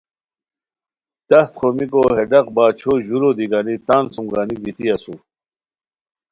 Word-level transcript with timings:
تختہ 1.27 1.53
خومیکو 1.57 2.01
ہے 2.15 2.23
ڈاق 2.31 2.47
باچھو 2.55 2.91
ژورو 3.05 3.31
دی 3.37 3.45
گانی 3.51 3.75
تان 3.87 4.03
سوم 4.13 4.25
گانی 4.33 4.55
گیتی 4.63 4.85
اسور 4.93 5.17